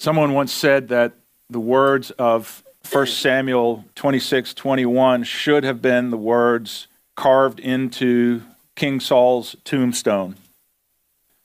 [0.00, 1.12] Someone once said that
[1.50, 8.40] the words of 1 Samuel 26 21 should have been the words carved into
[8.76, 10.36] King Saul's tombstone.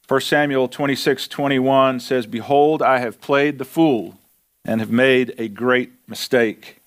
[0.08, 4.18] 1 Samuel 26 21 says, Behold, I have played the fool
[4.64, 6.82] and have made a great mistake.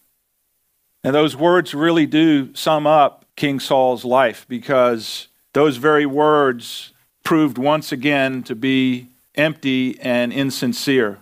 [1.05, 6.95] And those words really do sum up King Saul's life because those very words
[7.25, 11.19] proved once again to be empty and insincere.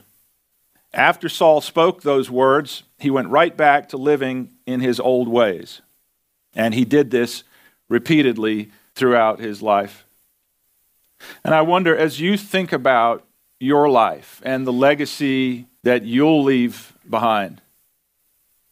[0.97, 5.83] After Saul spoke those words, he went right back to living in his old ways.
[6.55, 7.45] And he did this
[7.91, 10.07] repeatedly throughout his life.
[11.45, 13.27] And I wonder, as you think about
[13.61, 17.61] your life and the legacy that you'll leave behind,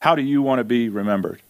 [0.00, 1.42] how do you want to be remembered?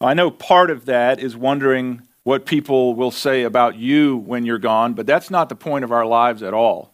[0.00, 4.58] I know part of that is wondering what people will say about you when you're
[4.58, 6.93] gone, but that's not the point of our lives at all.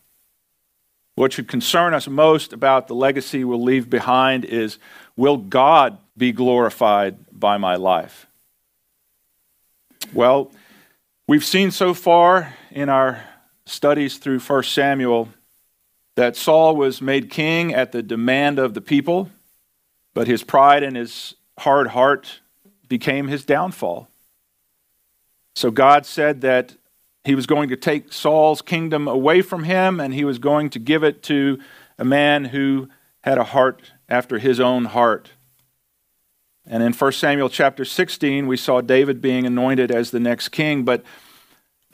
[1.15, 4.79] What should concern us most about the legacy we'll leave behind is
[5.17, 8.27] will God be glorified by my life?
[10.13, 10.51] Well,
[11.27, 13.23] we've seen so far in our
[13.67, 15.29] studies through 1 Samuel
[16.17, 19.31] that Saul was made king at the demand of the people,
[20.15, 22.41] but his pride and his hard heart
[22.89, 24.09] became his downfall.
[25.55, 26.77] So God said that
[27.25, 30.79] he was going to take Saul's kingdom away from him and he was going to
[30.79, 31.59] give it to
[31.99, 32.89] a man who
[33.23, 35.31] had a heart after his own heart.
[36.67, 40.85] And in 1 Samuel chapter 16, we saw David being anointed as the next king.
[40.85, 41.05] But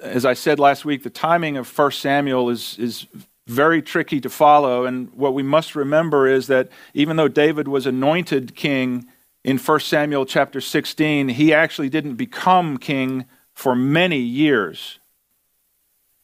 [0.01, 3.07] as I said last week, the timing of 1 Samuel is, is
[3.47, 4.85] very tricky to follow.
[4.85, 9.07] And what we must remember is that even though David was anointed king
[9.43, 14.99] in 1 Samuel chapter 16, he actually didn't become king for many years.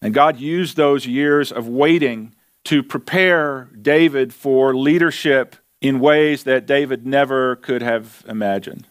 [0.03, 6.67] And God used those years of waiting to prepare David for leadership in ways that
[6.67, 8.89] David never could have imagined.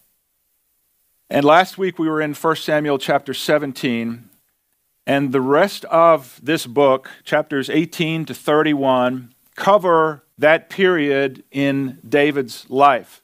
[1.30, 4.30] And last week we were in 1 Samuel chapter 17,
[5.06, 12.70] and the rest of this book, chapters 18 to 31, cover that period in David's
[12.70, 13.22] life.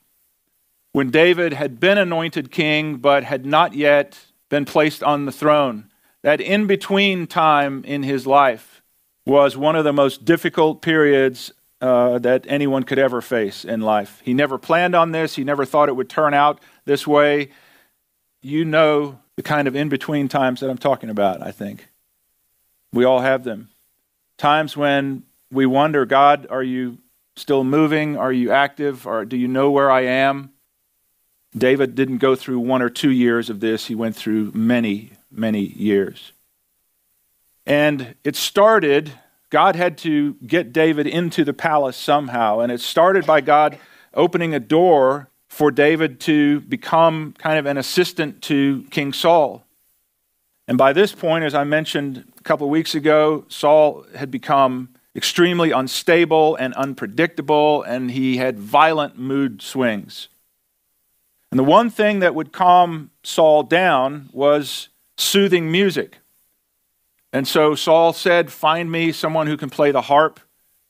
[0.91, 5.89] When David had been anointed king but had not yet been placed on the throne
[6.27, 8.81] that in between time in his life
[9.25, 14.21] was one of the most difficult periods uh, that anyone could ever face in life.
[14.25, 17.47] He never planned on this, he never thought it would turn out this way.
[18.41, 21.87] You know the kind of in between times that I'm talking about, I think.
[22.91, 23.69] We all have them.
[24.37, 26.97] Times when we wonder, God, are you
[27.37, 28.17] still moving?
[28.17, 29.07] Are you active?
[29.07, 30.51] Or do you know where I am?
[31.57, 35.61] David didn't go through one or two years of this, he went through many, many
[35.61, 36.31] years.
[37.65, 39.11] And it started,
[39.49, 42.59] God had to get David into the palace somehow.
[42.59, 43.77] And it started by God
[44.13, 49.63] opening a door for David to become kind of an assistant to King Saul.
[50.67, 54.89] And by this point, as I mentioned a couple of weeks ago, Saul had become
[55.15, 60.27] extremely unstable and unpredictable, and he had violent mood swings.
[61.51, 66.19] And the one thing that would calm Saul down was soothing music.
[67.33, 70.39] And so Saul said, Find me someone who can play the harp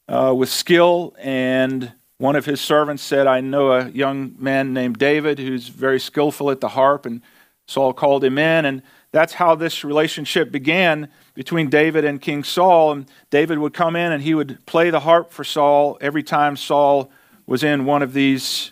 [0.08, 1.16] uh, with skill.
[1.20, 6.00] And one of his servants said, I know a young man named David who's very
[6.00, 7.06] skillful at the harp.
[7.06, 7.22] And
[7.68, 8.66] Saul called him in.
[8.66, 12.92] And that's how this relationship began between David and King Saul.
[12.92, 16.56] And David would come in and he would play the harp for Saul every time
[16.56, 17.12] Saul
[17.46, 18.72] was in one of these,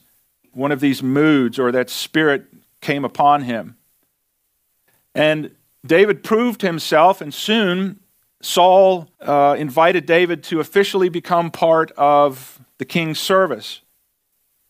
[0.52, 2.46] one of these moods or that spirit
[2.82, 3.78] came upon him.
[5.16, 5.56] And
[5.86, 8.02] David proved himself, and soon
[8.42, 13.81] Saul uh, invited David to officially become part of the king's service.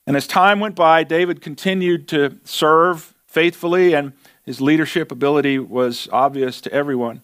[0.08, 4.14] And as time went by, David continued to serve faithfully, and
[4.44, 7.22] his leadership ability was obvious to everyone.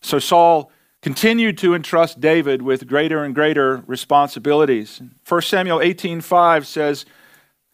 [0.00, 5.02] So Saul continued to entrust David with greater and greater responsibilities.
[5.24, 7.04] 1 Samuel 18:5 says,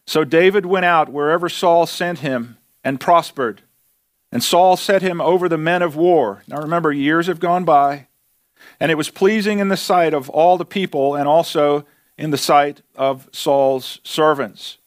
[0.05, 3.61] "So David went out wherever Saul sent him and prospered."
[4.31, 6.43] And Saul set him over the men of war.
[6.47, 8.07] Now remember, years have gone by,
[8.79, 11.85] and it was pleasing in the sight of all the people and also
[12.17, 14.77] in the sight of Saul's servants.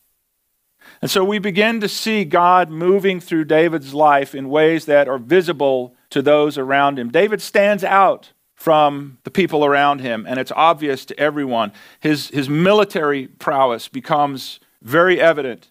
[1.01, 5.19] And so we begin to see God moving through David's life in ways that are
[5.19, 7.11] visible to those around him.
[7.11, 11.73] David stands out from the people around him, and it's obvious to everyone.
[12.01, 15.71] His, his military prowess becomes very evident.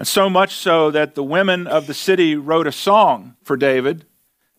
[0.00, 4.06] And so much so that the women of the city wrote a song for David.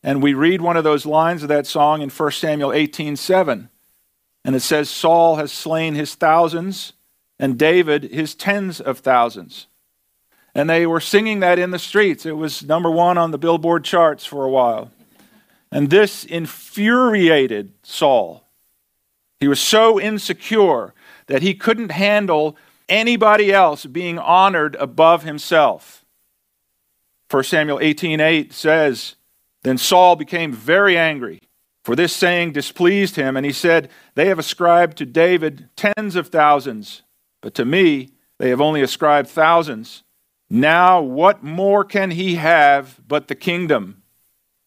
[0.04, 3.68] And we read one of those lines of that song in 1 Samuel 18 7.
[4.46, 6.94] And it says, Saul has slain his thousands,
[7.40, 9.66] and David his tens of thousands.
[10.54, 12.24] And they were singing that in the streets.
[12.24, 14.92] It was number one on the billboard charts for a while.
[15.72, 18.48] And this infuriated Saul.
[19.40, 20.94] He was so insecure
[21.26, 22.58] that he couldn't handle
[22.90, 26.06] anybody else being honored above himself.
[27.30, 29.16] 1 Samuel 18:8 says,
[29.64, 31.42] Then Saul became very angry,
[31.84, 36.28] for this saying displeased him, and he said, They have ascribed to David tens of
[36.28, 37.04] thousands,
[37.40, 40.04] but to me they have only ascribed thousands.
[40.50, 44.04] Now what more can he have but the kingdom?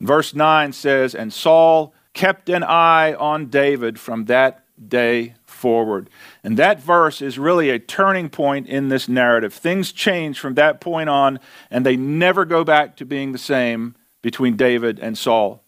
[0.00, 5.34] Verse 9 says, And Saul kept an eye on David from that day
[5.64, 6.10] forward.
[6.42, 9.54] And that verse is really a turning point in this narrative.
[9.54, 11.40] Things change from that point on,
[11.70, 15.64] and they never go back to being the same between David and Saul.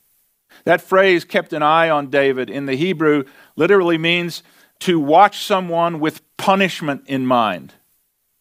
[0.65, 3.25] That phrase, kept an eye on David, in the Hebrew
[3.57, 4.43] literally means
[4.81, 7.73] to watch someone with punishment in mind,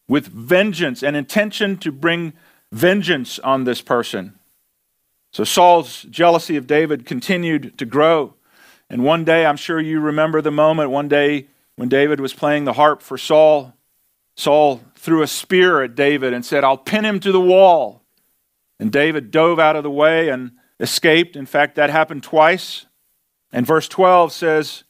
[0.09, 2.33] with vengeance and intention to bring
[2.73, 4.37] vengeance on this person.
[5.31, 8.33] So Saul's jealousy of David continued to grow.
[8.89, 12.65] And one day, I'm sure you remember the moment, one day when David was playing
[12.65, 13.73] the harp for Saul,
[14.35, 18.03] Saul threw a spear at David and said, I'll pin him to the wall.
[18.79, 21.35] And David dove out of the way and escaped.
[21.35, 22.85] In fact, that happened twice.
[23.51, 24.83] And verse 12 says,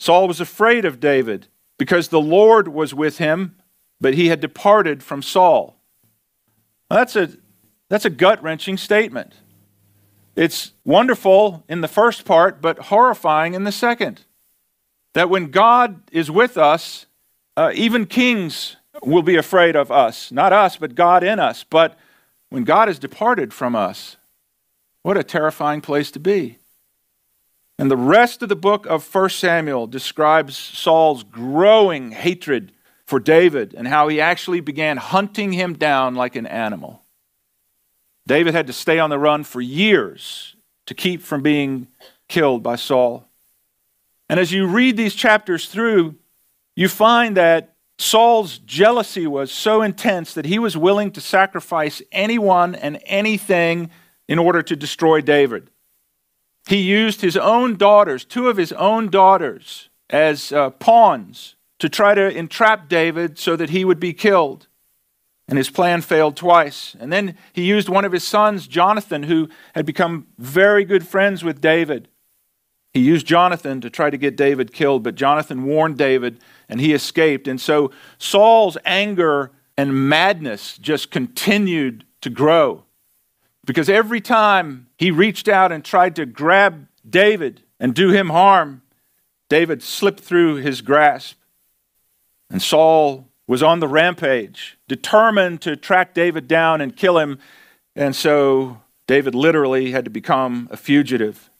[0.00, 1.48] Saul was afraid of David
[1.78, 3.56] because the Lord was with him,
[4.00, 5.76] but he had departed from Saul.
[6.90, 7.30] Now, that's a,
[7.88, 9.34] that's a gut wrenching statement.
[10.38, 14.20] It's wonderful in the first part, but horrifying in the second.
[15.14, 17.06] That when God is with us,
[17.56, 20.30] uh, even kings will be afraid of us.
[20.30, 21.64] Not us, but God in us.
[21.64, 21.98] But
[22.50, 24.16] when God has departed from us,
[25.02, 26.58] what a terrifying place to be.
[27.76, 32.70] And the rest of the book of 1 Samuel describes Saul's growing hatred
[33.04, 37.02] for David and how he actually began hunting him down like an animal.
[38.28, 40.54] David had to stay on the run for years
[40.86, 41.88] to keep from being
[42.28, 43.26] killed by Saul.
[44.28, 46.14] And as you read these chapters through,
[46.76, 52.74] you find that Saul's jealousy was so intense that he was willing to sacrifice anyone
[52.74, 53.90] and anything
[54.28, 55.70] in order to destroy David.
[56.68, 62.14] He used his own daughters, two of his own daughters, as uh, pawns to try
[62.14, 64.67] to entrap David so that he would be killed.
[65.48, 66.94] And his plan failed twice.
[67.00, 71.42] And then he used one of his sons, Jonathan, who had become very good friends
[71.42, 72.08] with David.
[72.92, 76.92] He used Jonathan to try to get David killed, but Jonathan warned David and he
[76.92, 77.48] escaped.
[77.48, 82.84] And so Saul's anger and madness just continued to grow.
[83.64, 88.82] Because every time he reached out and tried to grab David and do him harm,
[89.48, 91.38] David slipped through his grasp.
[92.50, 97.38] And Saul was on the rampage, determined to track David down and kill him.
[97.96, 101.50] And so David literally had to become a fugitive.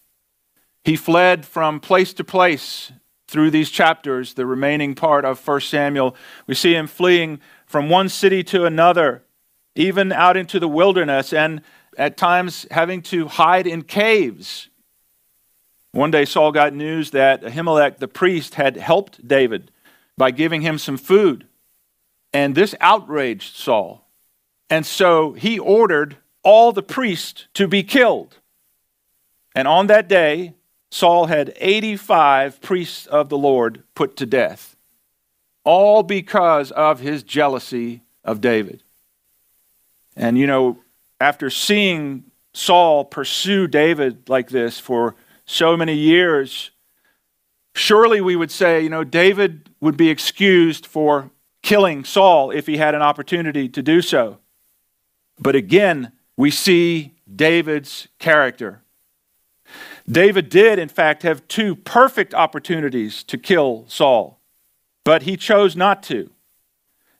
[0.85, 2.93] He fled from place to place
[3.27, 6.15] through these chapters, the remaining part of 1 Samuel.
[6.47, 9.25] We see him fleeing from one city to another,
[9.75, 11.63] even out into the wilderness, and
[11.97, 14.69] at times having to hide in caves.
[15.93, 19.71] One day, Saul got news that Ahimelech the priest had helped David
[20.19, 21.48] by giving him some food.
[22.33, 24.07] And this outraged Saul.
[24.71, 28.37] And so he ordered all the priests to be killed.
[29.55, 30.55] And on that day,
[30.91, 34.77] Saul had 85 priests of the Lord put to death,
[35.65, 38.83] all because of his jealousy of David.
[40.17, 40.79] And you know,
[41.21, 46.71] after seeing Saul pursue David like this for so many years,
[47.75, 51.31] surely we would say, you know, David would be excused for
[51.69, 54.39] killing Saul if he had an opportunity to do so.
[55.39, 58.81] But again, we see David's character.
[60.11, 64.41] David did, in fact, have two perfect opportunities to kill Saul,
[65.05, 66.31] but he chose not to.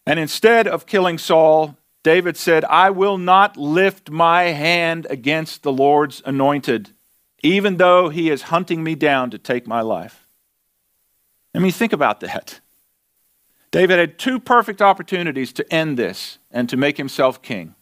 [0.07, 5.73] And instead of killing Saul, David said, I will not lift my hand against the
[5.73, 6.95] Lord's anointed,
[7.43, 10.27] even though he is hunting me down to take my life.
[11.55, 12.61] I mean, think about that.
[13.71, 17.75] David had two perfect opportunities to end this and to make himself king.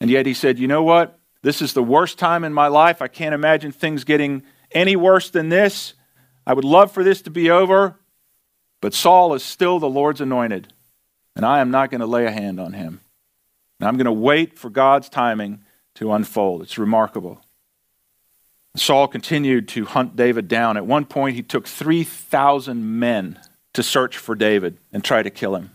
[0.00, 1.18] And yet he said, You know what?
[1.42, 3.00] This is the worst time in my life.
[3.00, 4.42] I can't imagine things getting
[4.72, 5.94] any worse than this.
[6.46, 7.98] I would love for this to be over,
[8.80, 10.72] but Saul is still the Lord's anointed,
[11.34, 13.00] and I am not going to lay a hand on him.
[13.80, 15.64] And I'm going to wait for God's timing
[15.94, 16.62] to unfold.
[16.62, 17.40] It's remarkable.
[18.76, 20.76] Saul continued to hunt David down.
[20.76, 23.40] At one point, he took 3,000 men
[23.76, 25.70] to search for David and try to kill him.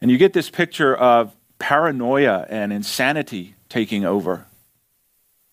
[0.00, 4.46] And you get this picture of paranoia and insanity taking over.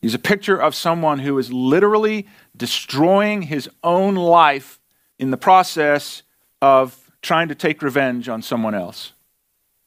[0.01, 4.79] He's a picture of someone who is literally destroying his own life
[5.19, 6.24] in the process
[6.63, 9.13] of trying to take revenge on someone else.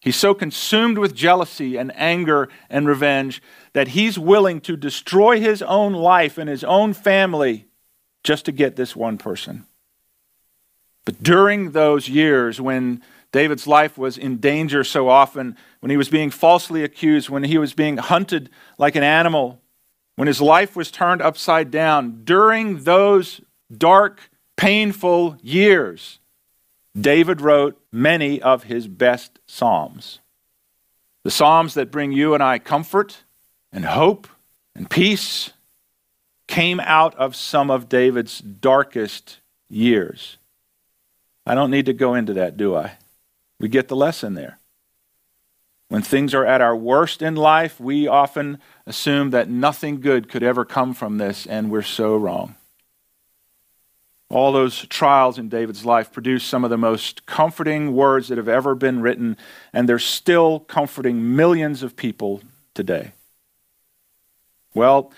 [0.01, 3.43] He's so consumed with jealousy and anger and revenge
[3.73, 7.67] that he's willing to destroy his own life and his own family
[8.23, 9.67] just to get this one person.
[11.05, 13.03] But during those years when
[13.33, 17.59] David's life was in danger so often, when he was being falsely accused, when he
[17.59, 19.61] was being hunted like an animal,
[20.17, 23.41] when his life was turned upside down, during those
[23.77, 26.19] dark, painful years,
[26.99, 30.19] David wrote many of his best Psalms.
[31.23, 33.25] The Psalms that bring you and I comfort
[33.73, 34.27] and hope
[34.75, 35.53] and peace
[36.47, 39.39] came out of some of David's darkest
[39.69, 40.39] years.
[41.47, 42.93] I don't need to go into that, do I?
[43.59, 44.59] We get the lesson there.
[45.89, 50.43] When things are at our worst in life, we often assume that nothing good could
[50.43, 52.55] ever come from this, and we're so wrong.
[54.29, 58.49] All those trials in David's life produced some of the most comforting words that have
[58.49, 59.37] ever been written,
[59.73, 62.41] and they're still comforting millions of people
[62.73, 63.11] today.
[64.73, 65.13] Well,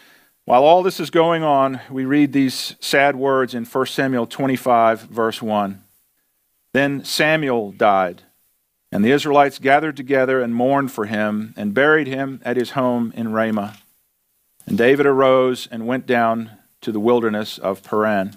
[0.47, 5.03] while all this is going on, we read these sad words in 1 Samuel 25,
[5.03, 5.82] verse 1.
[6.73, 8.23] Then Samuel died,
[8.91, 13.13] and the Israelites gathered together and mourned for him, and buried him at his home
[13.15, 13.77] in Ramah.
[14.67, 16.51] And David arose and went down
[16.81, 18.37] to the wilderness of Paran.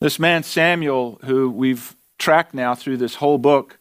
[0.00, 3.78] This man, Samuel, who we've tracked now through this whole book,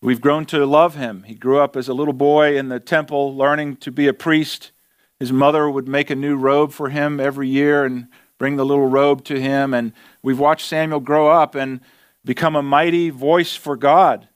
[0.00, 1.24] we've grown to love him.
[1.24, 4.70] He grew up as a little boy in the temple, learning to be a priest.
[5.18, 8.86] His mother would make a new robe for him every year and bring the little
[8.86, 9.72] robe to him.
[9.72, 9.92] And
[10.22, 11.80] we've watched Samuel grow up and
[12.26, 14.28] become a mighty voice for God.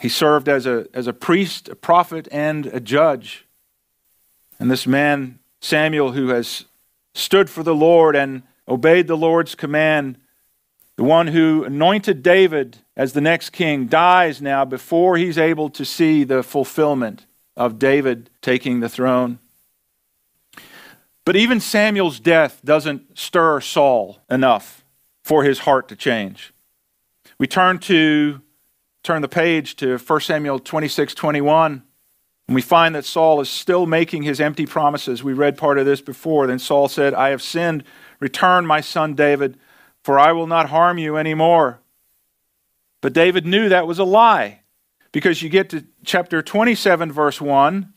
[0.00, 3.46] He served as a, as a priest, a prophet, and a judge.
[4.58, 6.64] And this man, Samuel, who has
[7.12, 10.18] stood for the Lord and obeyed the Lord's command,
[10.96, 15.84] the one who anointed David as the next king dies now before he's able to
[15.84, 19.40] see the fulfillment of David taking the throne.
[21.24, 24.84] But even Samuel's death doesn't stir Saul enough
[25.24, 26.53] for his heart to change.
[27.38, 28.40] We turn to
[29.02, 31.82] turn the page to 1 Samuel 26 21,
[32.48, 35.22] and we find that Saul is still making his empty promises.
[35.22, 36.46] We read part of this before.
[36.46, 37.84] Then Saul said, I have sinned.
[38.20, 39.58] Return, my son David
[40.04, 41.80] for I will not harm you anymore.
[43.00, 44.60] But David knew that was a lie
[45.10, 47.92] because you get to chapter 27, verse 1,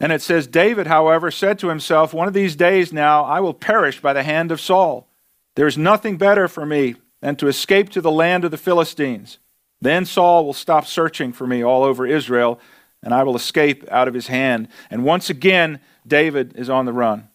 [0.00, 3.52] and it says, David, however, said to himself, One of these days now I will
[3.52, 5.06] perish by the hand of Saul.
[5.54, 9.38] There is nothing better for me than to escape to the land of the Philistines.
[9.80, 12.60] Then Saul will stop searching for me all over Israel,
[13.02, 14.68] and I will escape out of his hand.
[14.90, 17.28] And once again, David is on the run.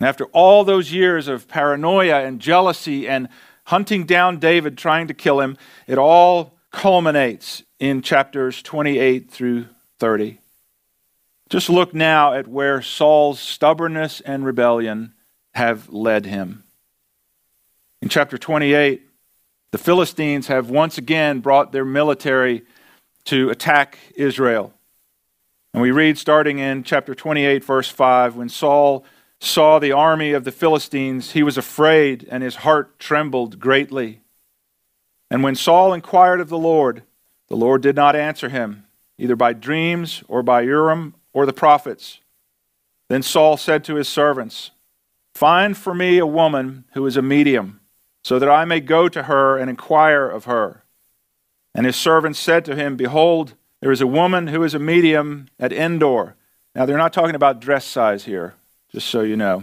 [0.00, 3.28] And after all those years of paranoia and jealousy and
[3.64, 5.56] hunting down David, trying to kill him,
[5.86, 9.66] it all culminates in chapters 28 through
[9.98, 10.38] 30.
[11.48, 15.14] Just look now at where Saul's stubbornness and rebellion
[15.54, 16.64] have led him.
[18.02, 19.02] In chapter 28,
[19.72, 22.62] the Philistines have once again brought their military
[23.24, 24.72] to attack Israel.
[25.72, 29.04] And we read starting in chapter 28, verse 5, when Saul
[29.40, 34.20] saw the army of the Philistines, he was afraid and his heart trembled greatly.
[35.30, 37.02] And when Saul inquired of the Lord,
[37.48, 38.86] the Lord did not answer him,
[39.18, 42.20] either by dreams or by Urim or the prophets.
[43.08, 44.70] Then Saul said to his servants,
[45.34, 47.80] Find for me a woman who is a medium,
[48.26, 50.82] so that I may go to her and inquire of her.
[51.76, 55.46] And his servants said to him, Behold, there is a woman who is a medium
[55.60, 56.34] at Endor.
[56.74, 58.54] Now, they're not talking about dress size here
[58.90, 59.62] just so you know.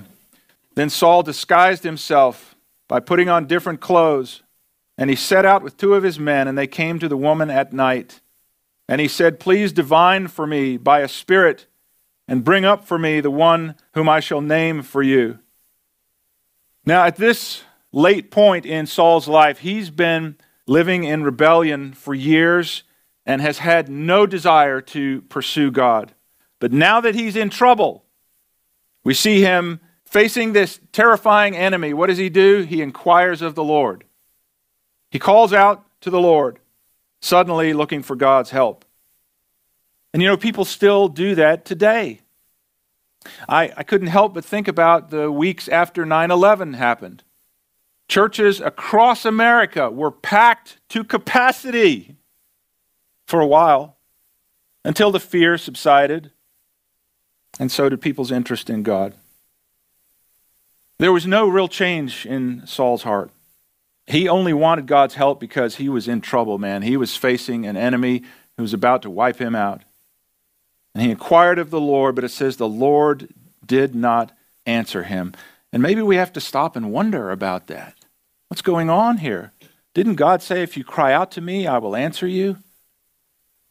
[0.75, 2.55] Then Saul disguised himself
[2.87, 4.43] by putting on different clothes,
[4.97, 7.49] and he set out with two of his men, and they came to the woman
[7.49, 8.21] at night.
[8.87, 11.67] And he said, Please divine for me by a spirit,
[12.29, 15.39] and bring up for me the one whom I shall name for you.
[16.85, 20.35] Now, at this late point in Saul's life, he's been
[20.67, 22.83] living in rebellion for years
[23.25, 26.13] and has had no desire to pursue God.
[26.59, 28.03] But now that he's in trouble,
[29.03, 31.93] we see him facing this terrifying enemy.
[31.93, 32.61] What does he do?
[32.61, 34.03] He inquires of the Lord.
[35.09, 36.59] He calls out to the Lord,
[37.21, 38.85] suddenly looking for God's help.
[40.13, 42.19] And you know, people still do that today.
[43.47, 47.23] I, I couldn't help but think about the weeks after 9 11 happened.
[48.07, 52.15] Churches across America were packed to capacity
[53.25, 53.97] for a while
[54.85, 56.31] until the fear subsided,
[57.59, 59.15] and so did people's interest in God.
[60.99, 63.31] There was no real change in Saul's heart.
[64.05, 66.81] He only wanted God's help because he was in trouble, man.
[66.81, 68.23] He was facing an enemy
[68.57, 69.83] who was about to wipe him out.
[70.93, 73.33] And he inquired of the Lord, but it says the Lord
[73.65, 74.31] did not
[74.65, 75.33] answer him.
[75.73, 77.95] And maybe we have to stop and wonder about that.
[78.47, 79.53] What's going on here?
[79.95, 82.59] Didn't God say, If you cry out to me, I will answer you?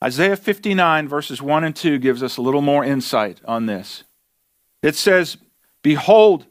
[0.03, 4.03] Isaiah 59, verses 1 and 2, gives us a little more insight on this.
[4.83, 5.37] It says,
[5.83, 6.47] Behold,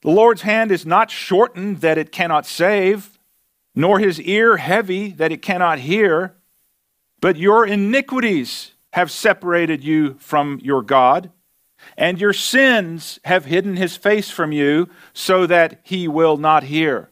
[0.00, 3.18] the Lord's hand is not shortened that it cannot save,
[3.74, 6.34] nor his ear heavy that it cannot hear,
[7.20, 11.30] but your iniquities have separated you from your God,
[11.96, 17.10] and your sins have hidden his face from you so that he will not hear.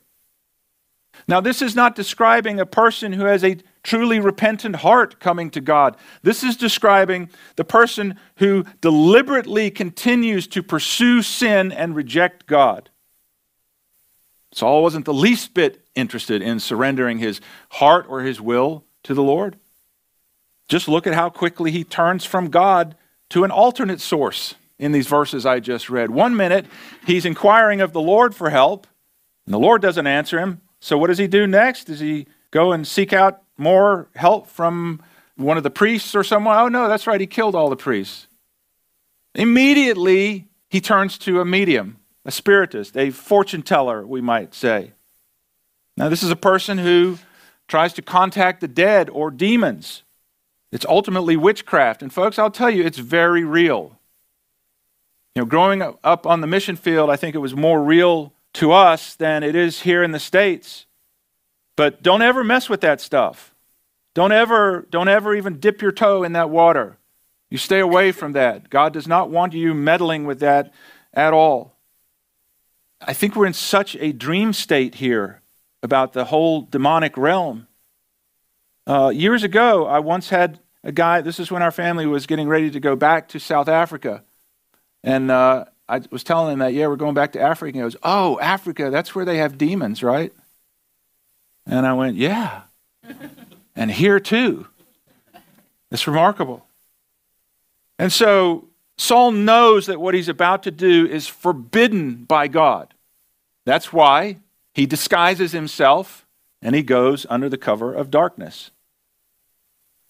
[1.29, 5.61] Now, this is not describing a person who has a truly repentant heart coming to
[5.61, 5.97] God.
[6.23, 12.91] This is describing the person who deliberately continues to pursue sin and reject God.
[14.53, 17.41] Saul wasn't the least bit interested in surrendering his
[17.71, 19.57] heart or his will to the Lord.
[20.69, 22.97] Just look at how quickly he turns from God
[23.33, 26.11] to an alternate source in these verses I just read.
[26.11, 26.67] One minute,
[27.07, 28.87] he's inquiring of the Lord for help,
[29.47, 30.61] and the Lord doesn't answer him.
[30.81, 31.85] So, what does he do next?
[31.85, 35.03] Does he go and seek out more help from
[35.37, 36.59] one of the priests or someone?
[36.59, 38.29] Oh, no, that's right, he killed all the priests.
[39.35, 44.93] Immediately, he turns to a medium, a spiritist, a fortune teller, we might say.
[45.97, 47.19] Now, this is a person who
[47.67, 50.03] tries to contact the dead or demons.
[50.73, 52.03] It's ultimately witchcraft.
[52.03, 53.99] And folks, I'll tell you, it's very real.
[55.35, 58.73] You know, growing up on the mission field, I think it was more real to
[58.73, 60.87] us than it is here in the States.
[61.77, 63.55] But don't ever mess with that stuff.
[64.15, 66.99] Don't ever, don't ever even dip your toe in that water.
[67.51, 68.71] You stay away from that.
[68.71, 70.73] God does not want you meddling with that
[71.15, 71.77] at all.
[73.01, 75.43] I think we're in such a dream state here
[75.83, 77.67] about the whole demonic realm.
[78.87, 82.49] Uh, years ago, I once had a guy, this is when our family was getting
[82.49, 84.25] ready to go back to South Africa.
[85.05, 87.69] And uh, I was telling him that, yeah, we're going back to Africa.
[87.69, 90.33] And he goes, oh, Africa, that's where they have demons, right?
[91.67, 92.63] And I went, yeah.
[93.77, 94.67] and here too.
[95.91, 96.67] It's remarkable.
[97.99, 102.95] And so Saul knows that what he's about to do is forbidden by God.
[103.65, 104.39] That's why
[104.75, 106.27] he disguises himself
[106.63, 108.71] and he goes under the cover of darkness.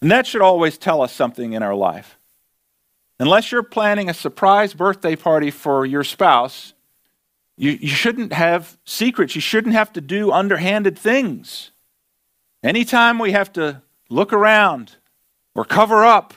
[0.00, 2.18] And that should always tell us something in our life.
[3.18, 6.74] Unless you're planning a surprise birthday party for your spouse,
[7.56, 9.34] you, you shouldn't have secrets.
[9.34, 11.70] You shouldn't have to do underhanded things.
[12.62, 14.96] Anytime we have to look around
[15.54, 16.34] or cover up,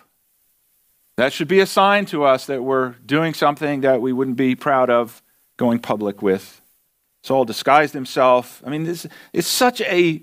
[1.17, 4.55] that should be a sign to us that we're doing something that we wouldn't be
[4.55, 5.23] proud of
[5.57, 6.61] going public with.
[7.25, 8.61] Saul disguised himself.
[8.63, 10.21] I mean, this, it's such a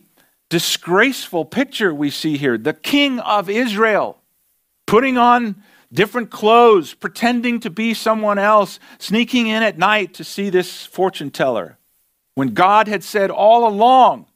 [0.49, 2.57] disgraceful picture we see here.
[2.57, 4.19] The king of Israel
[4.87, 10.49] putting on different clothes, pretending to be someone else, sneaking in at night to see
[10.49, 11.77] this fortune teller.
[12.37, 14.27] When God had said all along,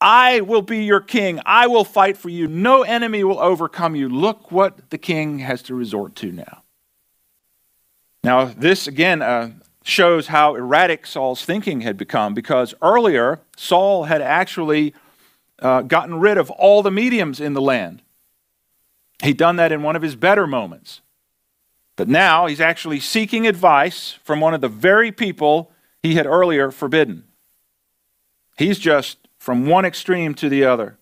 [0.00, 1.40] I will be your king.
[1.46, 2.48] I will fight for you.
[2.48, 4.08] No enemy will overcome you.
[4.08, 6.64] Look what the king has to resort to now.
[8.24, 9.52] Now, this again uh,
[9.88, 14.94] shows how erratic Saul's thinking had become because earlier Saul had actually
[15.60, 18.02] uh, gotten rid of all the mediums in the land.
[19.22, 21.00] He'd done that in one of his better moments.
[21.96, 25.72] But now he's actually seeking advice from one of the very people
[26.02, 27.24] he had earlier forbidden.
[28.56, 30.98] He's just from one extreme to the other.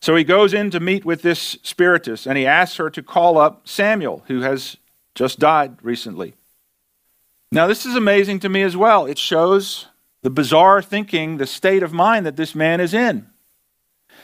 [0.00, 3.36] So he goes in to meet with this spiritist and he asks her to call
[3.36, 4.76] up Samuel, who has
[5.14, 6.34] just died recently.
[7.52, 9.06] Now, this is amazing to me as well.
[9.06, 9.86] It shows
[10.22, 13.28] the bizarre thinking, the state of mind that this man is in.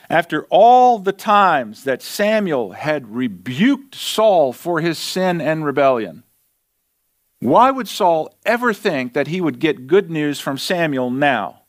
[0.09, 6.23] After all the times that Samuel had rebuked Saul for his sin and rebellion,
[7.41, 11.63] why would Saul ever think that he would get good news from Samuel now,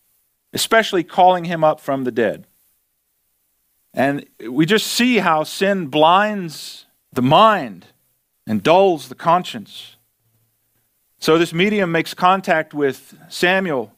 [0.53, 2.45] especially calling him up from the dead?
[3.93, 7.87] And we just see how sin blinds the mind
[8.45, 9.96] and dulls the conscience.
[11.19, 13.93] So this medium makes contact with Samuel,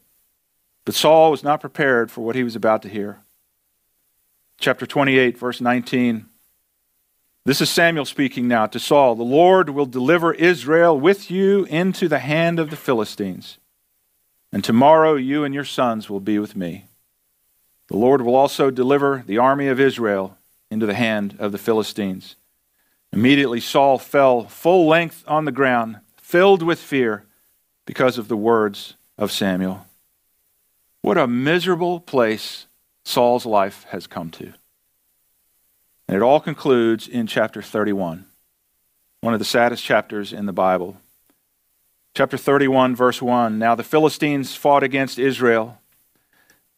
[0.84, 3.20] but Saul was not prepared for what he was about to hear
[4.60, 6.26] chapter 28, verse 19.
[7.46, 9.14] This is Samuel speaking now to Saul.
[9.14, 13.56] The Lord will deliver Israel with you into the hand of the Philistines.
[14.52, 16.84] And tomorrow you and your sons will be with me.
[17.88, 20.36] The Lord will also deliver the army of Israel
[20.70, 22.36] into the hand of the Philistines.
[23.12, 26.00] Immediately Saul fell full length on the ground,
[26.30, 27.24] filled with fear
[27.86, 29.84] because of the words of Samuel.
[31.02, 32.68] What a miserable place
[33.04, 34.52] Saul's life has come to.
[36.06, 38.26] And it all concludes in chapter 31,
[39.22, 40.98] one of the saddest chapters in the Bible.
[42.14, 45.78] Chapter 31, verse 1 Now the Philistines fought against Israel,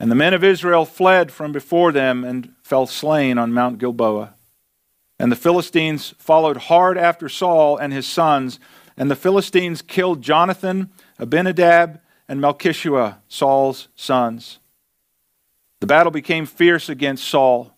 [0.01, 4.33] and the men of Israel fled from before them and fell slain on Mount Gilboa.
[5.19, 8.59] And the Philistines followed hard after Saul and his sons,
[8.97, 14.59] and the Philistines killed Jonathan, Abinadab, and Melchishua, Saul's sons.
[15.81, 17.77] The battle became fierce against Saul,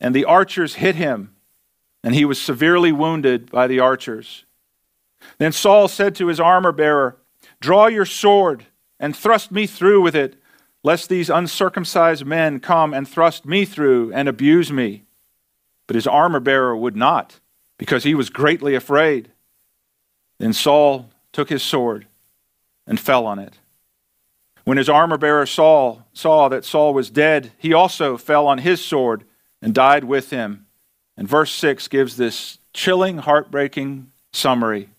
[0.00, 1.34] and the archers hit him,
[2.02, 4.44] and he was severely wounded by the archers.
[5.38, 7.16] Then Saul said to his armor bearer,
[7.60, 8.66] Draw your sword
[9.00, 10.40] and thrust me through with it,
[10.82, 15.04] lest these uncircumcised men come and thrust me through and abuse me.
[15.86, 17.40] But his armor bearer would not,
[17.76, 19.32] because he was greatly afraid.
[20.38, 22.06] Then Saul took his sword
[22.86, 23.58] and fell on it.
[24.64, 28.84] When his armor bearer Saul saw that Saul was dead, he also fell on his
[28.84, 29.24] sword
[29.62, 30.66] and died with him.
[31.16, 34.90] And verse 6 gives this chilling, heartbreaking summary.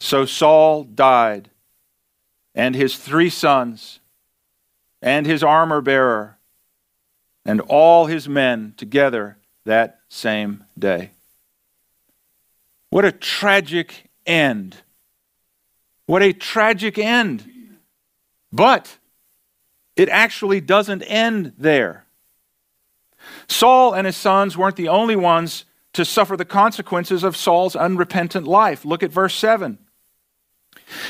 [0.00, 1.50] So Saul died,
[2.54, 4.00] and his three sons,
[5.02, 6.38] and his armor bearer,
[7.44, 11.10] and all his men together that same day.
[12.90, 14.76] What a tragic end.
[16.06, 17.50] What a tragic end.
[18.52, 18.98] But
[19.96, 22.04] it actually doesn't end there.
[23.48, 28.46] Saul and his sons weren't the only ones to suffer the consequences of Saul's unrepentant
[28.46, 28.84] life.
[28.84, 29.78] Look at verse 7.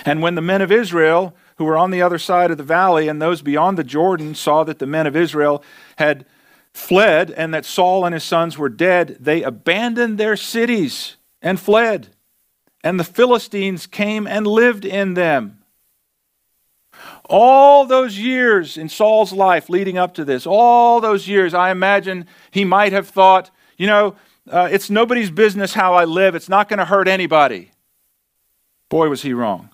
[0.05, 3.09] And when the men of Israel, who were on the other side of the valley
[3.09, 5.62] and those beyond the Jordan, saw that the men of Israel
[5.96, 6.27] had
[6.72, 12.13] fled and that Saul and his sons were dead, they abandoned their cities and fled.
[12.84, 15.58] And the Philistines came and lived in them.
[17.24, 22.26] All those years in Saul's life leading up to this, all those years, I imagine
[22.50, 24.16] he might have thought, you know,
[24.50, 26.34] uh, it's nobody's business how I live.
[26.34, 27.70] It's not going to hurt anybody.
[28.90, 29.70] Boy, was he wrong.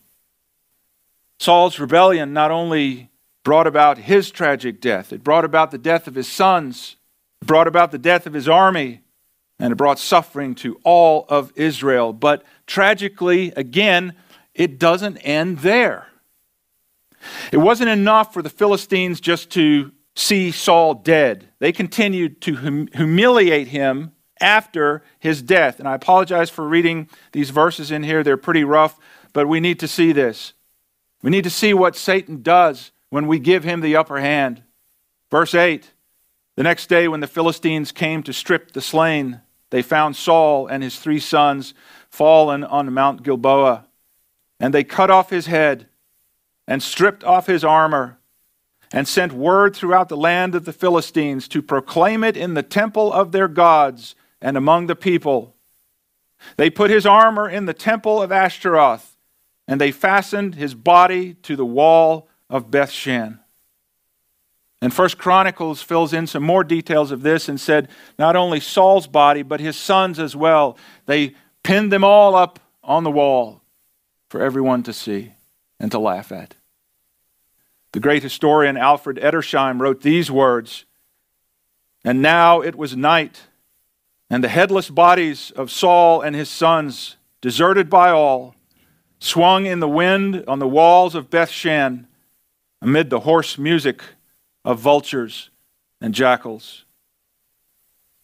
[1.40, 3.10] Saul's rebellion not only
[3.42, 5.12] brought about his tragic death.
[5.12, 6.96] It brought about the death of his sons,
[7.42, 9.00] it brought about the death of his army,
[9.58, 12.12] and it brought suffering to all of Israel.
[12.12, 14.14] But tragically, again,
[14.54, 16.06] it doesn't end there.
[17.52, 21.48] It wasn't enough for the Philistines just to see Saul dead.
[21.58, 25.80] They continued to hum- humiliate him after his death.
[25.80, 28.98] And I apologize for reading these verses in here, they're pretty rough,
[29.32, 30.54] but we need to see this.
[31.22, 34.62] We need to see what Satan does when we give him the upper hand.
[35.28, 35.90] Verse 8
[36.54, 40.82] The next day, when the Philistines came to strip the slain, they found Saul and
[40.82, 41.74] his three sons
[42.10, 43.86] fallen on Mount Gilboa.
[44.58, 45.86] And they cut off his head
[46.66, 48.18] and stripped off his armor
[48.92, 53.12] and sent word throughout the land of the Philistines to proclaim it in the temple
[53.12, 55.54] of their gods and among the people.
[56.56, 59.16] They put his armor in the temple of Ashtaroth,
[59.68, 63.38] and they fastened his body to the wall of Bethshan.
[64.82, 69.06] And First Chronicles fills in some more details of this and said not only Saul's
[69.06, 70.78] body, but his sons as well.
[71.04, 71.34] They
[71.70, 73.62] pinned them all up on the wall
[74.28, 75.34] for everyone to see
[75.78, 76.56] and to laugh at.
[77.92, 80.84] The great historian Alfred Edersheim wrote these words
[82.04, 83.42] And now it was night,
[84.28, 88.56] and the headless bodies of Saul and his sons, deserted by all,
[89.20, 92.06] swung in the wind on the walls of Bethshan
[92.82, 94.02] amid the hoarse music
[94.64, 95.50] of vultures
[96.00, 96.84] and jackals.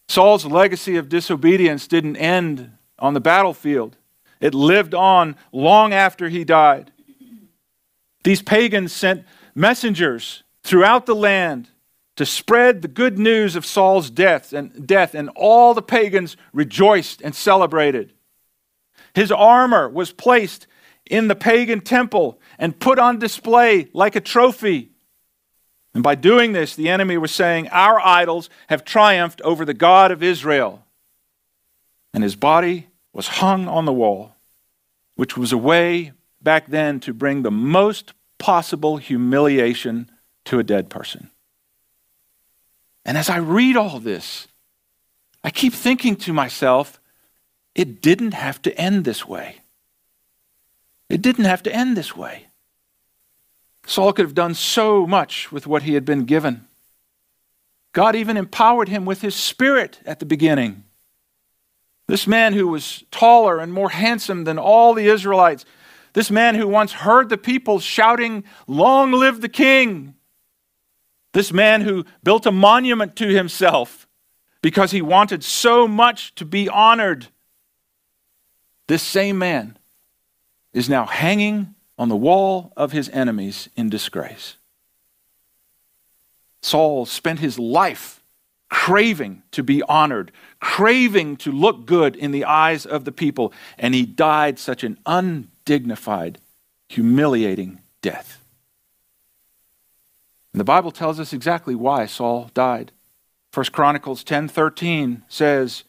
[0.08, 3.96] Saul's legacy of disobedience didn't end on the battlefield,
[4.40, 6.92] it lived on long after he died.
[8.24, 11.68] These pagans sent messengers throughout the land
[12.16, 17.20] to spread the good news of Saul's death and death and all the pagans rejoiced
[17.20, 18.12] and celebrated.
[19.14, 20.66] His armor was placed
[21.08, 24.90] in the pagan temple and put on display like a trophy.
[25.94, 30.10] And by doing this, the enemy was saying, Our idols have triumphed over the God
[30.10, 30.85] of Israel.
[32.16, 34.36] And his body was hung on the wall,
[35.16, 40.10] which was a way back then to bring the most possible humiliation
[40.46, 41.28] to a dead person.
[43.04, 44.48] And as I read all this,
[45.44, 46.98] I keep thinking to myself,
[47.74, 49.56] it didn't have to end this way.
[51.10, 52.46] It didn't have to end this way.
[53.84, 56.66] Saul could have done so much with what he had been given.
[57.92, 60.84] God even empowered him with his spirit at the beginning.
[62.08, 65.64] This man who was taller and more handsome than all the Israelites,
[66.12, 70.14] this man who once heard the people shouting, Long live the king!
[71.32, 74.06] This man who built a monument to himself
[74.62, 77.28] because he wanted so much to be honored.
[78.86, 79.78] This same man
[80.72, 84.56] is now hanging on the wall of his enemies in disgrace.
[86.62, 88.22] Saul spent his life
[88.68, 93.94] craving to be honored, craving to look good in the eyes of the people, and
[93.94, 96.38] he died such an undignified,
[96.88, 98.44] humiliating death.
[100.52, 102.92] And the Bible tells us exactly why Saul died.
[103.52, 105.84] 1 Chronicles 10:13 says,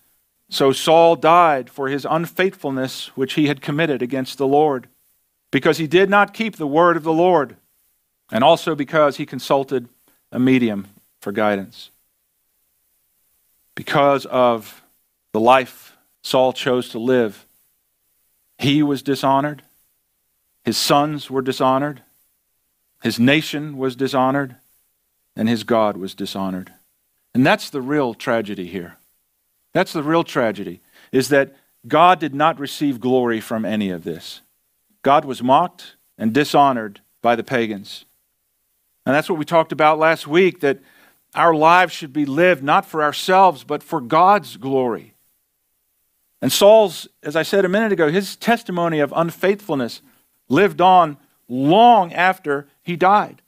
[0.50, 4.88] "So Saul died for his unfaithfulness which he had committed against the Lord."
[5.52, 7.58] because he did not keep the word of the Lord,
[8.32, 9.88] and also because he consulted
[10.32, 10.88] a medium
[11.22, 11.92] for guidance.
[13.78, 14.82] Because of
[15.34, 17.46] the life Saul chose to live,
[18.58, 19.62] he was dishonored,
[20.66, 22.02] his sons were dishonored,
[23.04, 24.56] his nation was dishonored,
[25.36, 26.74] and his God was dishonored.
[27.36, 28.98] And that's the real tragedy here.
[29.74, 31.56] That's the real tragedy, is that
[31.88, 34.42] God did not receive glory from any of this.
[35.04, 38.06] God was mocked and dishonored by the pagans.
[39.06, 40.80] And that's what we talked about last week that
[41.36, 45.14] our lives should be lived not for ourselves, but for God's glory.
[46.42, 50.02] And Saul's, as I said a minute ago, his testimony of unfaithfulness
[50.50, 53.42] lived on long after he died.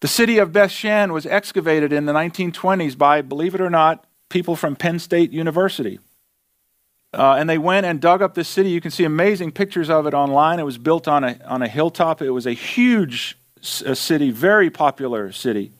[0.00, 4.56] The city of Bethshan was excavated in the 1920s by, believe it or not, people
[4.56, 6.00] from Penn State University.
[7.14, 8.68] Uh, and they went and dug up this city.
[8.68, 10.60] You can see amazing pictures of it online.
[10.60, 12.20] It was built on a, on a hilltop.
[12.20, 13.38] It was a huge
[13.84, 15.72] a city, very popular city.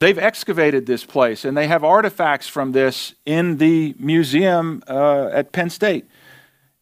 [0.00, 5.52] They've excavated this place and they have artifacts from this in the museum uh, at
[5.52, 6.06] Penn State.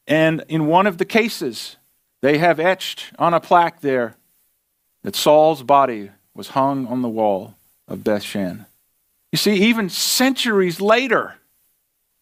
[0.07, 1.77] And in one of the cases,
[2.21, 4.17] they have etched on a plaque there
[5.03, 7.55] that Saul's body was hung on the wall
[7.89, 8.67] of Bethshan.
[9.33, 11.37] You see, even centuries later,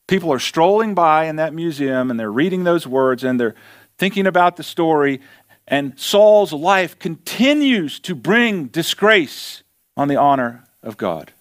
[0.07, 3.55] People are strolling by in that museum and they're reading those words and they're
[3.97, 5.21] thinking about the story.
[5.67, 9.63] And Saul's life continues to bring disgrace
[9.97, 11.33] on the honor of God.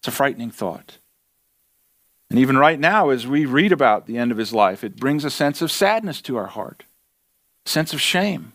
[0.00, 0.98] It's a frightening thought.
[2.28, 5.24] And even right now, as we read about the end of his life, it brings
[5.24, 6.84] a sense of sadness to our heart,
[7.66, 8.52] a sense of shame.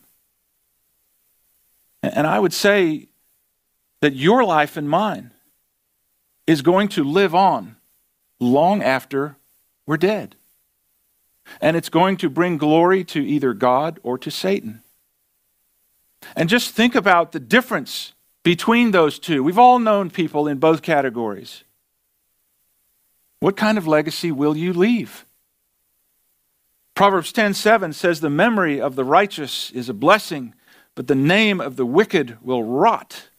[2.02, 3.08] And I would say
[4.02, 5.32] that your life and mine
[6.48, 7.76] is going to live on
[8.39, 9.36] long after
[9.86, 10.36] we're dead.
[11.62, 14.82] And it's going to bring glory to either God or to Satan.
[16.36, 18.13] And just think about the difference
[18.45, 19.43] between those two.
[19.43, 21.63] We've all known people in both categories.
[23.39, 25.25] What kind of legacy will you leave?
[26.93, 30.53] Proverbs 10:7 says the memory of the righteous is a blessing,
[30.93, 33.29] but the name of the wicked will rot.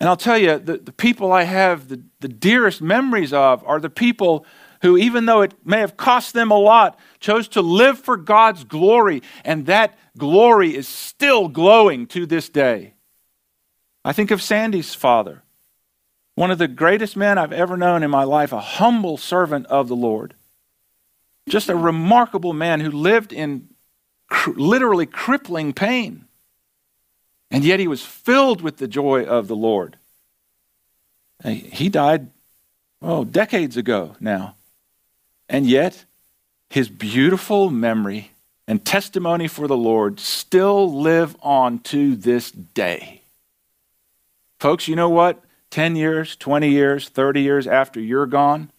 [0.00, 3.78] And I'll tell you, the, the people I have the, the dearest memories of are
[3.78, 4.46] the people
[4.80, 8.64] who, even though it may have cost them a lot, chose to live for God's
[8.64, 12.94] glory, and that glory is still glowing to this day.
[14.04, 15.42] I think of Sandy's father,
[16.34, 19.88] one of the greatest men I've ever known in my life, a humble servant of
[19.88, 20.34] the Lord.
[21.48, 23.68] Just a remarkable man who lived in
[24.28, 26.26] cr- literally crippling pain.
[27.50, 29.98] And yet he was filled with the joy of the Lord.
[31.44, 32.30] He died,
[33.02, 34.54] oh, decades ago now.
[35.48, 36.04] And yet,
[36.70, 38.30] his beautiful memory
[38.66, 43.21] and testimony for the Lord still live on to this day.
[44.62, 45.42] Folks, you know what?
[45.72, 48.70] 10 years, 20 years, 30 years after you're gone,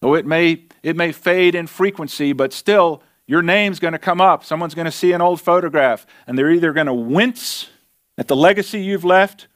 [0.00, 4.18] though it may, it may fade in frequency, but still, your name's going to come
[4.18, 4.46] up.
[4.46, 7.68] Someone's going to see an old photograph, and they're either going to wince
[8.16, 9.46] at the legacy you've left,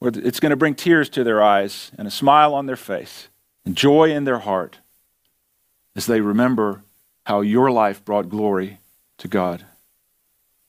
[0.00, 3.26] or it's going to bring tears to their eyes and a smile on their face
[3.66, 4.78] and joy in their heart
[5.96, 6.84] as they remember
[7.26, 8.78] how your life brought glory
[9.16, 9.66] to God.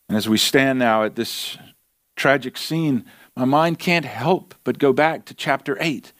[0.07, 1.55] And as we stand now at this
[2.15, 3.05] tragic scene,
[3.39, 6.11] my mind can't help but go back to chapter 8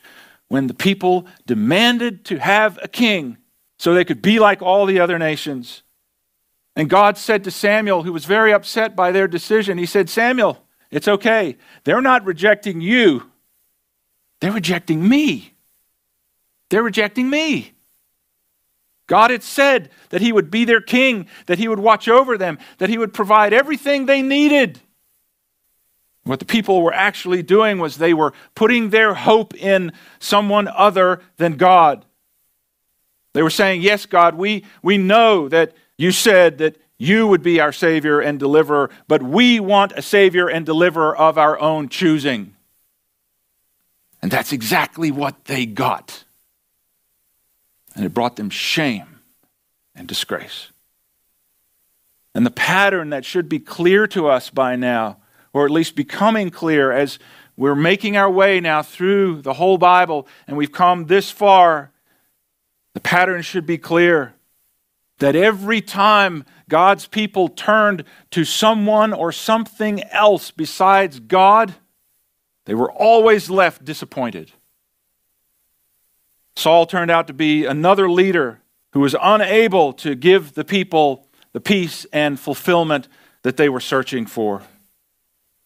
[0.48, 3.38] when the people demanded to have a king
[3.78, 5.84] so they could be like all the other nations.
[6.78, 10.66] And God said to Samuel, who was very upset by their decision, He said, Samuel,
[10.92, 11.58] it's okay.
[11.84, 13.30] They're not rejecting you,
[14.40, 15.54] they're rejecting me.
[16.70, 17.74] They're rejecting me.
[19.08, 22.60] God had said that He would be their king, that He would watch over them,
[22.78, 24.80] that He would provide everything they needed.
[26.24, 31.22] What the people were actually doing was they were putting their hope in someone other
[31.38, 32.06] than God.
[33.34, 37.60] They were saying, Yes, God, we, we know that you said that you would be
[37.60, 42.56] our Savior and deliverer, but we want a Savior and deliverer of our own choosing.
[44.22, 46.26] And that's exactly what they got.
[47.96, 49.20] And it brought them shame
[49.96, 50.68] and disgrace.
[52.36, 55.18] And the pattern that should be clear to us by now,
[55.54, 57.20] or at least becoming clear as
[57.58, 61.92] we're making our way now through the whole Bible and we've come this far,
[62.94, 64.34] the pattern should be clear
[65.20, 71.76] that every time God's people turned to someone or something else besides God,
[72.66, 74.52] they were always left disappointed.
[76.56, 81.62] Saul turned out to be another leader who was unable to give the people the
[81.62, 83.08] peace and fulfillment
[83.44, 84.62] that they were searching for.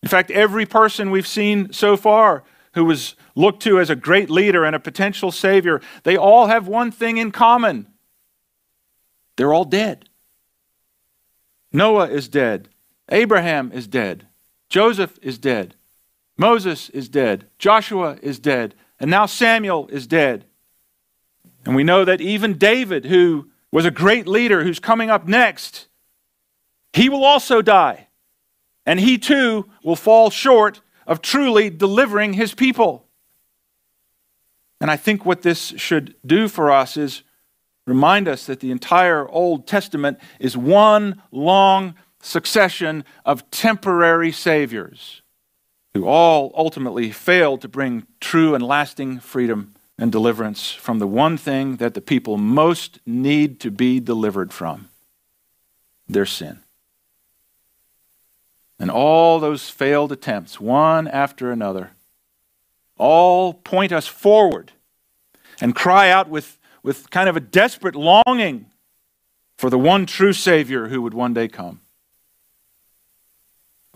[0.04, 4.30] In fact, every person we've seen so far who was looked to as a great
[4.30, 7.88] leader and a potential savior, they all have one thing in common
[9.36, 10.10] they're all dead.
[11.72, 12.70] Noah is dead.
[13.10, 14.28] Abraham is dead.
[14.70, 15.74] Joseph is dead.
[16.38, 20.46] Moses is dead, Joshua is dead, and now Samuel is dead.
[21.66, 25.88] And we know that even David, who was a great leader who's coming up next,
[26.92, 28.08] he will also die.
[28.86, 33.06] And he too will fall short of truly delivering his people.
[34.82, 37.24] And I think what this should do for us is
[37.86, 45.22] remind us that the entire Old Testament is one long succession of temporary saviors
[45.94, 51.38] who all ultimately failed to bring true and lasting freedom and deliverance from the one
[51.38, 54.90] thing that the people most need to be delivered from
[56.08, 56.63] their sin.
[58.80, 61.92] And all those failed attempts, one after another,
[62.98, 64.72] all point us forward
[65.62, 68.66] and cry out with, with kind of a desperate longing
[69.58, 71.80] for the one true Savior who would one day come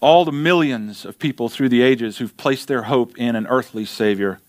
[0.02, 3.86] all the millions of people through the ages who've placed their hope in an earthly
[3.86, 4.40] Savior,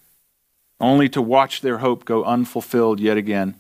[0.81, 3.55] only to watch their hope go unfulfilled yet again,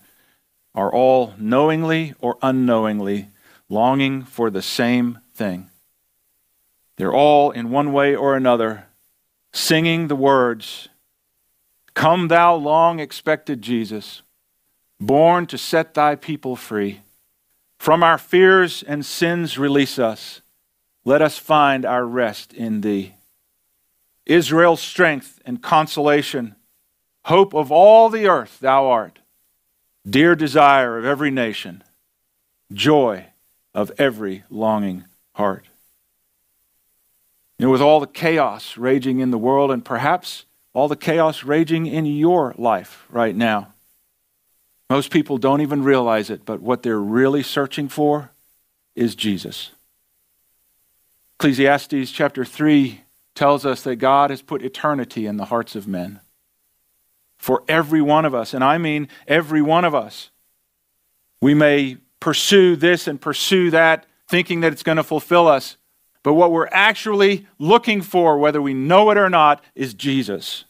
[0.74, 3.28] are all knowingly or unknowingly
[3.68, 5.70] longing for the same thing.
[6.98, 8.86] They're all, in one way or another,
[9.52, 10.88] singing the words
[11.94, 14.22] Come, thou long expected Jesus,
[15.00, 17.00] born to set thy people free.
[17.78, 20.42] From our fears and sins, release us
[21.08, 23.14] let us find our rest in thee.
[24.26, 26.54] Israel's strength and consolation,
[27.24, 29.20] hope of all the earth, thou art,
[30.06, 31.82] dear desire of every nation,
[32.74, 33.24] joy
[33.72, 35.64] of every longing heart.
[37.58, 41.42] You know, with all the chaos raging in the world, and perhaps all the chaos
[41.42, 43.72] raging in your life right now,
[44.88, 48.30] most people don't even realize it, but what they're really searching for
[48.94, 49.70] is Jesus.
[51.38, 53.02] Ecclesiastes chapter 3
[53.34, 56.20] tells us that God has put eternity in the hearts of men.
[57.36, 60.30] For every one of us, and I mean every one of us,
[61.40, 65.76] we may pursue this and pursue that, thinking that it's going to fulfill us.
[66.28, 70.66] But what we're actually looking for, whether we know it or not, is Jesus.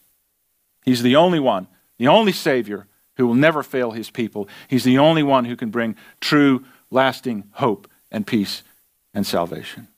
[0.85, 1.67] He's the only one,
[1.99, 4.49] the only Savior who will never fail his people.
[4.69, 8.63] He's the only one who can bring true, lasting hope and peace
[9.13, 9.89] and salvation.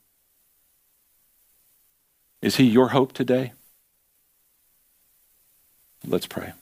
[2.40, 3.52] Is he your hope today?
[6.06, 6.54] Let's pray.